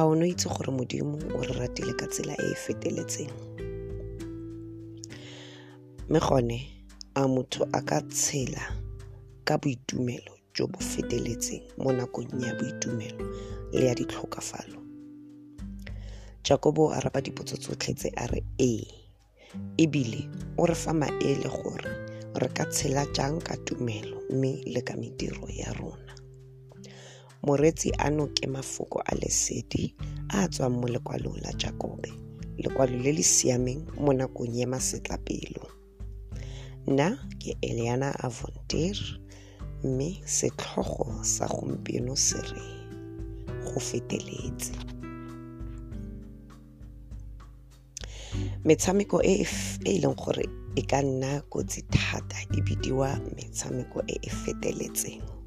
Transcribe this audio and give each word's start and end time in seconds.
a 0.00 0.04
o 0.04 0.14
no 0.14 0.24
itse 0.24 0.48
gore 0.48 0.72
modimo 0.72 1.18
o 1.36 1.42
re 1.44 1.52
ratile 1.60 1.92
ka 1.92 2.06
tsela 2.06 2.32
e 2.32 2.52
e 2.52 2.54
feteletseng. 2.54 3.32
Mme 6.08 6.20
gone 6.20 6.58
a 7.14 7.28
motho 7.28 7.68
a 7.72 7.80
ka 7.82 8.00
tshela 8.00 8.64
ka 9.44 9.58
boitumelo 9.58 10.32
jo 10.54 10.66
bo 10.66 10.80
feteletseng 10.80 11.62
mo 11.78 11.92
nakong 11.92 12.32
ya 12.40 12.54
boitumelo 12.54 13.24
le 13.72 13.86
ya 13.86 13.94
ditlhokafalo. 13.94 14.80
Jakobo 16.44 16.88
o 16.88 16.92
araba 16.96 17.20
dipotso 17.20 17.56
tsotlhe 17.56 17.94
tse 17.94 18.08
a 18.16 18.26
re 18.26 18.40
ee 18.58 18.88
ebile 19.76 20.28
o 20.56 20.66
re 20.66 20.74
fa 20.74 20.92
maele 20.96 21.48
gore 21.48 21.92
re 22.40 22.48
ka 22.48 22.64
tshela 22.72 23.04
jang 23.12 23.36
ka 23.44 23.56
tumelo 23.56 24.16
mme 24.32 24.64
le 24.64 24.80
ka 24.80 24.96
mediro 24.96 25.44
ya 25.52 25.72
rona 25.76 26.19
moreetsi 27.42 27.92
ano 27.98 28.26
ke 28.26 28.46
mafoko 28.46 29.00
a 29.06 29.14
lesedi 29.14 29.94
a 30.28 30.44
a 30.44 30.48
tswang 30.48 30.76
mo 30.80 30.86
lekwalong 30.88 31.40
la 31.42 31.52
jakobe. 31.52 32.12
Lekwalo 32.58 32.96
le 33.02 33.12
le 33.12 33.22
siameng 33.22 33.82
mo 33.96 34.12
nakong 34.12 34.54
ya 34.54 34.66
masetlapelo. 34.66 35.64
Nna 36.86 37.16
ke 37.40 37.56
eliana 37.62 38.12
avondir 38.20 38.96
mme 39.84 40.20
setlhogo 40.24 41.24
sa 41.24 41.46
gompieno 41.48 42.16
se 42.16 42.38
re 42.38 42.64
go 43.64 43.80
feteletse. 43.80 44.72
Metshameko 48.64 49.22
e 49.24 49.46
e 49.84 49.98
leng 49.98 50.14
gore 50.14 50.44
e 50.76 50.82
ka 50.82 51.02
nna 51.02 51.40
kotsi 51.48 51.82
thata 51.88 52.36
e 52.52 52.60
bidiwa 52.60 53.16
metshameko 53.36 54.04
e 54.06 54.18
e 54.22 54.30
feteletseng 54.30 55.39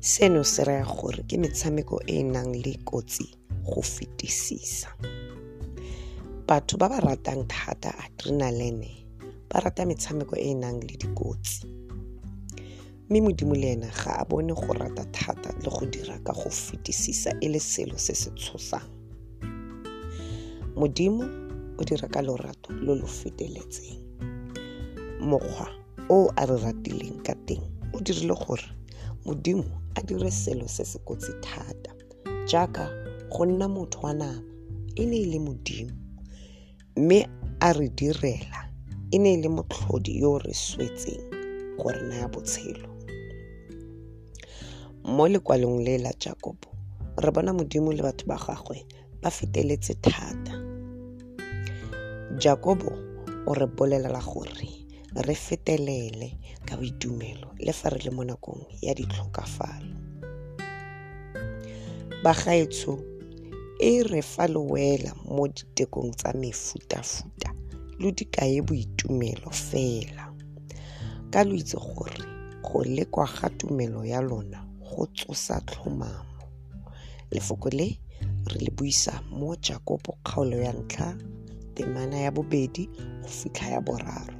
seno 0.00 0.44
se 0.44 0.64
raya 0.64 0.84
gore 0.84 1.22
ke 1.28 1.36
metshameko 1.36 2.00
e 2.06 2.20
e 2.20 2.22
nang 2.22 2.52
le 2.56 2.72
kotsi 2.84 3.28
go 3.64 3.82
fetisisa. 3.82 4.88
Batho 6.48 6.78
ba 6.78 6.88
ba 6.88 7.00
ratang 7.00 7.44
thata 7.48 7.92
adrenaline 8.00 8.88
ba 9.50 9.60
rata 9.60 9.84
metshameko 9.84 10.36
e 10.36 10.50
e 10.50 10.54
nang 10.54 10.80
le 10.80 10.96
dikotsi. 10.96 11.66
Mme 13.10 13.20
modimo 13.20 13.54
le 13.54 13.72
ena 13.72 13.90
ga 13.92 14.22
a 14.22 14.24
bone 14.24 14.54
go 14.54 14.72
rata 14.72 15.04
thata 15.12 15.52
le 15.60 15.68
go 15.68 15.84
dira 15.86 16.18
ka 16.24 16.32
go 16.32 16.48
fetisisa 16.48 17.36
e 17.40 17.48
le 17.48 17.60
selo 17.60 17.98
se 17.98 18.14
se 18.14 18.30
tshosang. 18.30 18.88
Modimo 20.76 21.24
o 21.76 21.84
dira 21.84 22.08
ka 22.08 22.22
lorato 22.22 22.72
lo 22.72 22.94
lo 22.94 23.06
feteletseng. 23.06 24.00
Mokgwa 25.20 25.68
o 26.08 26.32
a 26.36 26.46
re 26.46 26.56
ratileng 26.56 27.20
ka 27.22 27.34
teng 27.46 27.60
o 27.92 28.00
dirile 28.00 28.32
gore 28.34 28.79
modimo 29.24 29.64
a 29.94 30.02
dire 30.02 30.30
selo 30.30 30.68
se 30.68 30.84
se 30.84 30.98
kotsi 30.98 31.32
thata 31.42 31.90
jaaka 32.46 32.90
go 33.30 33.46
nna 33.46 33.68
motho 33.68 34.00
wa 34.00 34.12
nama 34.14 34.42
e 34.96 35.06
ne 35.06 35.16
e 35.16 35.26
le 35.26 35.38
modimo. 35.38 35.92
Mme 36.96 37.28
a 37.60 37.72
re 37.72 37.88
direla 37.88 38.68
e 39.10 39.18
ne 39.18 39.34
e 39.34 39.36
le 39.36 39.48
motlhodi 39.48 40.20
yo 40.20 40.38
re 40.38 40.54
swetseng 40.54 41.22
gore 41.78 42.02
naya 42.08 42.28
botshelo. 42.28 42.88
Mo 45.04 45.28
lekwalong 45.28 45.84
le 45.84 45.98
la 45.98 46.12
jakobo 46.18 46.68
re 47.16 47.30
bona 47.30 47.52
modimo 47.52 47.92
le 47.92 48.02
batho 48.02 48.26
ba 48.26 48.36
gagwe 48.36 48.84
ba 49.22 49.30
feteletse 49.30 49.94
thata. 50.02 50.54
Jakobo 52.38 52.92
o 53.46 53.54
re 53.54 53.66
bolelela 53.66 54.20
gore 54.20 54.68
re 55.14 55.34
fetelele 55.34 56.36
ka 56.66 56.76
boitumelo 56.76 57.48
le 57.58 57.72
fa 57.72 57.88
re 57.88 58.00
le 58.04 58.10
mo 58.10 58.24
nakong 58.24 58.64
ya 58.82 58.94
ditlhokafalo. 58.94 59.96
Bagaetsho 62.24 62.98
e 63.80 64.02
re 64.02 64.22
fa 64.22 64.46
lo 64.48 64.60
wela 64.60 65.14
mo 65.24 65.48
ditekong 65.48 66.12
tsa 66.16 66.32
mefutafuta 66.32 67.50
lo 67.98 68.10
dikae 68.10 68.62
boitumelo 68.62 69.50
fela. 69.50 70.32
Ka 71.30 71.44
lo 71.44 71.54
itse 71.54 71.76
gore 71.76 72.24
go 72.62 72.84
lekwa 72.84 73.26
ga 73.26 73.48
tumelo 73.50 74.04
ya 74.04 74.20
lona 74.20 74.64
go 74.80 75.06
tsosa 75.06 75.60
tlhomamo. 75.60 76.44
Lefoko 77.30 77.68
le 77.70 77.98
re 78.46 78.58
le 78.60 78.70
buisa 78.70 79.22
mo 79.30 79.56
jakobo 79.56 80.18
kgaolo 80.24 80.56
ya 80.56 80.72
ntlha 80.72 81.16
temana 81.74 82.16
ya 82.20 82.30
bobedi 82.30 82.88
go 83.22 83.28
fitlha 83.28 83.68
ya 83.70 83.80
boraro 83.80 84.39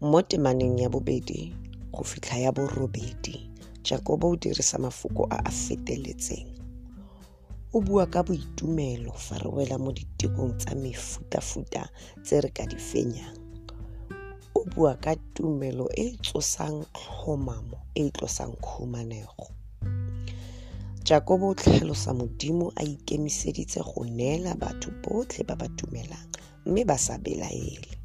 mo 0.00 0.22
temaneng 0.22 0.80
ya 0.80 0.88
bobedi 0.88 1.52
go 1.92 2.04
fitlha 2.04 2.38
ya 2.38 2.52
borobedi 2.52 3.50
jakobo 3.84 4.30
o 4.30 4.36
dirisa 4.36 4.78
mafoko 4.78 5.26
a 5.30 5.44
a 5.44 5.50
feteletseng. 5.50 6.48
O 7.72 7.80
bua 7.80 8.06
ka 8.06 8.22
boitumelo 8.22 9.12
fa 9.12 9.38
re 9.38 9.48
wela 9.52 9.78
mo 9.78 9.92
ditekong 9.92 10.56
tsa 10.56 10.74
mefutafuta 10.74 11.88
tse 12.24 12.40
re 12.40 12.48
ka 12.48 12.66
di 12.66 12.76
fenyang. 12.76 13.36
O 14.54 14.64
bua 14.64 14.96
ka 14.96 15.16
tumelo 15.34 15.88
e 15.92 16.02
e 16.02 16.16
tsosang 16.16 16.80
tlhomamo 16.96 17.78
e 17.94 18.06
e 18.06 18.10
tlosang 18.10 18.56
khumanego. 18.56 19.52
Jakobo 21.04 21.52
o 21.52 21.54
tlhalosa 21.54 22.16
modimo 22.16 22.72
a 22.76 22.82
ikemiseditse 22.82 23.84
go 23.84 24.04
neela 24.04 24.56
batho 24.56 24.90
botlhe 25.04 25.44
ba 25.44 25.56
ba 25.60 25.68
dumelang 25.68 26.32
mme 26.66 26.84
ba 26.84 26.96
sa 26.98 27.18
belaele 27.18 27.99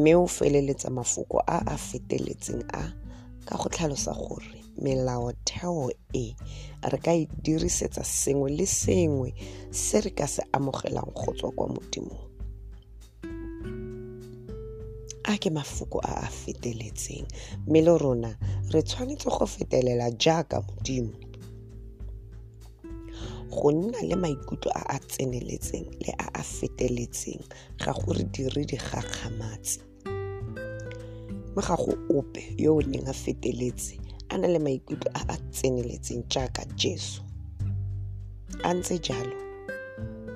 mme 0.00 0.14
o 0.16 0.26
feleletsa 0.26 0.90
mafoko 0.90 1.42
a 1.46 1.58
a 1.66 1.76
feteletseng 1.76 2.64
a 2.72 2.82
ka 3.44 3.56
go 3.60 3.68
tlhalosa 3.68 4.12
gore 4.16 4.64
melaotheo 4.82 5.90
e 6.12 6.34
re 6.90 6.98
ka 7.04 7.12
e 7.12 7.28
dirisetsa 7.44 8.04
sengwe 8.04 8.50
le 8.56 8.66
sengwe 8.66 9.34
se 9.70 10.00
re 10.00 10.10
ka 10.10 10.26
se 10.26 10.42
amogelang 10.52 11.12
go 11.12 11.32
tswa 11.36 11.50
kwa 11.52 11.68
modimong 11.68 12.24
a 15.24 15.36
ke 15.38 15.50
mafoko 15.50 16.00
a 16.00 16.24
a 16.24 16.28
feteletseng 16.32 17.26
mme 17.66 17.80
le 17.84 17.98
rona 17.98 18.32
re 18.72 18.82
tshwanetse 18.82 19.28
go 19.28 19.46
fetelela 19.46 20.10
jaaka 20.10 20.62
modimo. 20.64 21.12
Go 23.50 23.70
nna 23.72 24.00
le 24.02 24.16
maikutlo 24.16 24.70
a 24.74 24.82
a 24.96 24.98
tseneletseng 24.98 25.86
le 26.00 26.12
a 26.18 26.26
a 26.40 26.42
feteletseng 26.42 27.42
ga 27.78 27.92
gore 27.92 28.24
dire 28.32 28.64
digakgamatse 28.64 29.89
mme 31.60 31.66
ga 31.68 31.76
go 31.76 31.92
ope 32.18 32.54
yo 32.56 32.76
o 32.76 32.82
neng 32.82 33.08
a 33.08 33.12
feteletse 33.12 33.98
a 34.30 34.38
na 34.38 34.48
le 34.48 34.58
maikutlo 34.58 35.10
a 35.14 35.20
a 35.28 35.36
tseneletseng 35.52 36.24
jaaka 36.32 36.64
jesu. 36.76 37.22
A 38.64 38.74
ntse 38.74 38.98
jalo 38.98 39.36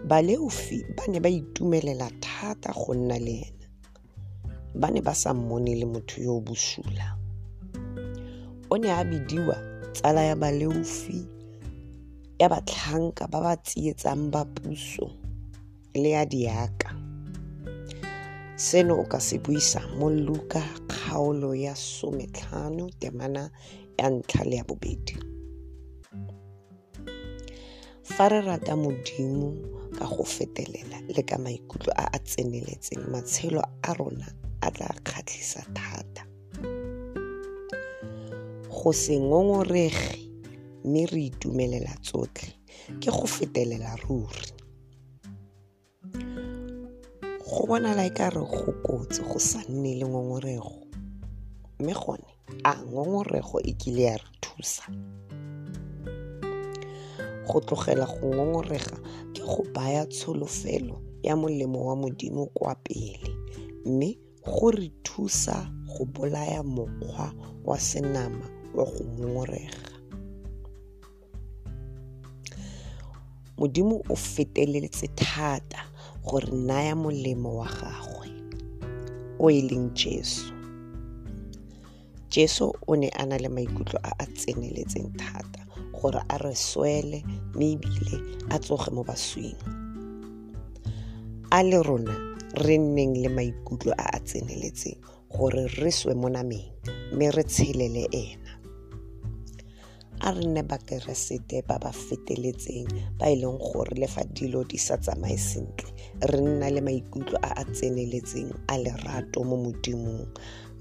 baleofi 0.08 0.84
ba 0.96 1.04
ne 1.08 1.20
ba 1.20 1.28
itumelela 1.28 2.10
thata 2.20 2.72
go 2.72 2.94
nna 2.94 3.18
le 3.18 3.32
ena 3.48 3.66
ba 4.74 4.90
ne 4.90 5.00
ba 5.00 5.14
sa 5.14 5.34
mmone 5.34 5.74
le 5.74 5.86
motho 5.86 6.20
yo 6.20 6.36
o 6.36 6.40
bosula 6.40 7.16
o 8.70 8.76
ne 8.76 8.92
a 8.92 9.04
bidiwa 9.04 9.56
tsala 9.92 10.22
ya 10.22 10.36
baleofi 10.36 11.24
ya 12.38 12.48
batlhanka 12.48 13.26
ba 13.32 13.40
ba 13.40 13.56
tsietsang 13.56 14.28
ba 14.30 14.44
puso 14.44 15.08
le 15.94 16.10
ya 16.10 16.24
diaka. 16.26 16.92
Seno 18.56 19.00
o 19.00 19.04
ka 19.04 19.20
se 19.20 19.38
buisa 19.38 19.80
mo 19.98 20.10
luka 20.10 20.62
kgaolo 21.14 21.54
ya 21.54 21.76
sometlhano 21.76 22.90
temana 22.98 23.50
ya 23.98 24.10
ntlha 24.10 24.44
le 24.44 24.56
ya 24.56 24.64
bobedi. 24.64 25.14
Fa 28.02 28.28
re 28.28 28.40
rata 28.40 28.76
modimo 28.76 29.54
ka 29.98 30.06
go 30.06 30.24
fetelela 30.24 30.98
le 31.06 31.22
ka 31.22 31.38
maikutlo 31.38 31.92
a 31.96 32.10
a 32.12 32.18
tseneletseng 32.18 33.06
matshelo 33.12 33.62
a 33.82 33.94
rona 33.94 34.26
a 34.60 34.70
tla 34.70 34.90
kgatlhisa 35.06 35.62
thata. 35.74 36.26
Go 38.68 38.92
se 38.92 39.14
ngongorege 39.20 40.18
mme 40.84 41.06
re 41.06 41.24
itumelela 41.30 41.94
tsotlhe 42.02 42.50
ke 43.00 43.10
go 43.10 43.26
fetelela 43.26 43.96
ruri. 44.02 44.50
Go 47.38 47.66
bonala 47.66 48.02
e 48.02 48.10
ka 48.10 48.30
re 48.34 48.42
go 48.42 48.72
kotsi 48.82 49.22
go 49.22 49.38
sa 49.38 49.62
nne 49.68 49.94
le 49.94 50.06
ngongorego 50.06 50.84
mme 51.78 51.92
gone 51.94 52.24
a 52.64 52.74
ngongorego 52.82 53.60
e 53.60 53.72
kile 53.72 54.02
ya 54.02 54.16
re 54.16 54.28
thusa. 54.40 54.84
Go 57.46 57.60
tlogela 57.60 58.06
go 58.06 58.26
ngongorega 58.34 58.96
ke 59.32 59.42
go 59.42 59.64
baya 59.74 60.06
tsholofelo 60.06 61.02
ya 61.22 61.36
molemo 61.36 61.86
wa 61.86 61.96
modimo 61.96 62.46
kwa 62.46 62.74
pele 62.74 63.36
mme 63.84 64.18
go 64.42 64.70
re 64.70 64.92
thusa 65.02 65.70
go 65.86 66.04
bolaya 66.04 66.62
mokgwa 66.62 67.34
wa 67.64 67.80
senama 67.80 68.50
wa 68.74 68.84
go 68.84 69.04
ngongorega. 69.04 69.90
Modimo 73.58 74.02
o 74.08 74.16
feteletse 74.16 75.08
thata 75.08 75.84
gore 76.24 76.52
naya 76.52 76.96
molemo 76.96 77.56
wa 77.56 77.66
gagwe 77.68 78.28
o 79.38 79.50
e 79.50 79.60
leng 79.62 79.90
jesu 79.94 80.53
jesu 82.34 82.66
o 82.86 82.96
ne 82.96 83.08
a 83.20 83.22
na 83.26 83.36
le 83.38 83.48
maikutlo 83.48 83.98
a 84.02 84.10
a 84.18 84.26
tseneletseng 84.26 85.10
thata 85.20 85.62
gore 85.94 86.20
a 86.28 86.36
re 86.38 86.54
swele 86.54 87.18
mme 87.54 87.66
ebile 87.74 88.16
a 88.50 88.58
tsoge 88.58 88.90
mo 88.94 89.02
baswing. 89.08 89.58
A 91.50 91.62
le 91.62 91.78
rona 91.82 92.14
re 92.66 92.76
nneng 92.78 93.14
le 93.22 93.28
maikutlo 93.28 93.92
a 93.98 94.06
a 94.16 94.18
tseneletseng 94.26 94.98
gore 95.30 95.64
re 95.78 95.90
swe 95.90 96.14
mo 96.14 96.28
nameng 96.28 96.66
mme 97.12 97.30
re 97.30 97.44
tshele 97.44 97.86
le 97.88 98.04
ena. 98.10 98.52
A 100.26 100.30
re 100.34 100.44
nne 100.46 100.62
bakeresete 100.66 101.62
ba 101.68 101.78
ba 101.78 101.92
feteletseng 101.92 102.88
ba 103.18 103.30
e 103.30 103.36
leng 103.38 103.58
gore 103.62 103.94
le 104.00 104.06
fa 104.10 104.24
dilo 104.34 104.64
di 104.66 104.78
sa 104.78 104.96
tsamaye 104.98 105.38
sentle 105.38 105.90
re 106.30 106.40
nna 106.40 106.66
le 106.74 106.80
maikutlo 106.80 107.38
a 107.42 107.50
a 107.62 107.64
tseneletseng 107.64 108.50
a 108.66 108.74
lerato 108.78 109.44
mo 109.46 109.56
modimong 109.56 110.26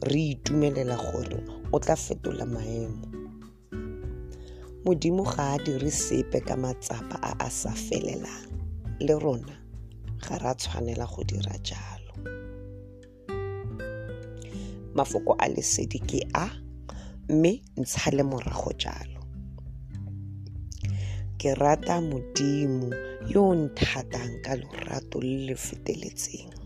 re 0.03 0.21
itumelela 0.33 0.97
gore 0.97 1.39
o 1.71 1.79
tla 1.79 1.95
fetola 1.95 2.45
maemo. 2.45 3.07
Modimo 4.85 5.23
ga 5.23 5.53
a 5.53 5.57
dire 5.57 5.91
sepe 5.91 6.39
ka 6.47 6.55
matsapa 6.55 7.15
a 7.21 7.31
a 7.39 7.50
sa 7.50 7.71
felelang 7.71 8.51
le 9.00 9.13
rona 9.19 9.55
ga 10.19 10.38
ra 10.38 10.53
tshwanela 10.53 11.05
go 11.07 11.23
dira 11.23 11.55
jalo. 11.63 12.13
Mafoko 14.95 15.35
a 15.39 15.47
lesedi 15.47 16.00
ke 16.00 16.19
a 16.33 16.47
mme 17.29 17.61
ntsha 17.77 18.11
le 18.11 18.23
morago 18.23 18.71
jalo. 18.77 19.21
Ke 21.39 21.55
rata 21.55 22.01
modimo 22.01 22.91
yo 23.27 23.55
nthatang 23.55 24.44
ka 24.44 24.55
lorato 24.55 25.19
le 25.21 25.47
le 25.47 25.55
feteletseng 25.55 26.62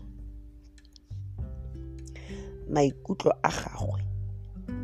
maikutlo 2.74 3.32
a 3.42 3.50
gagwe 3.50 4.00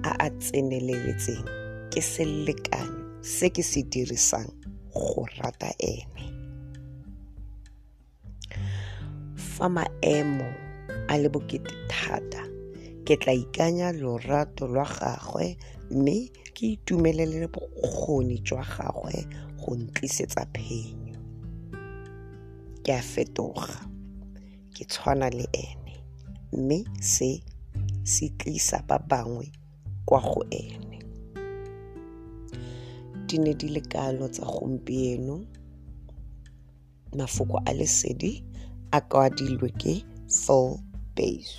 a 0.02 0.10
a 0.26 0.28
tseneleletseng 0.30 1.44
ke 1.92 2.00
selekanyo 2.00 3.04
se 3.22 3.48
ke 3.50 3.62
se 3.62 3.82
dirisang 3.82 4.50
go 4.92 5.26
rata 5.38 5.70
ene. 5.78 6.24
Fa 9.36 9.68
maemo 9.68 10.48
a 11.08 11.14
le 11.18 11.28
bokete 11.28 11.74
thata 11.88 12.42
ke 13.04 13.16
tla 13.20 13.32
ikanya 13.32 13.92
lorato 13.92 14.66
lwa 14.66 14.84
gagwe 14.84 15.56
mme 15.90 16.16
ke 16.54 16.66
itumelele 16.74 17.48
bokgoni 17.48 18.38
jwa 18.46 18.64
gagwe 18.64 19.26
go 19.60 19.76
ntlisetsa 19.76 20.46
phenyo. 20.54 21.18
Ke 22.84 22.92
a 22.96 23.02
fetoga 23.02 23.76
ke 24.74 24.84
tshwana 24.84 25.30
le 25.30 25.46
ene 25.52 25.94
mme 26.52 26.84
se 27.00 27.40
se 28.04 28.28
tlisa 28.38 28.78
ba 28.88 28.98
bangwe 29.10 29.46
kwa 30.04 30.20
go 30.20 30.40
ene. 30.50 30.98
Di 33.26 33.36
ne 33.38 33.52
di 33.54 33.68
le 33.68 33.80
kalo 33.80 34.28
tsa 34.28 34.44
gompieno 34.44 35.36
mafoko 37.18 37.56
a 37.66 37.72
lesedi 37.72 38.32
a 38.90 39.00
kwadilwe 39.00 39.68
ke 39.80 39.94
Phil 40.28 40.78
Base 41.16 41.54